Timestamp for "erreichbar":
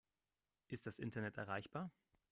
1.37-1.91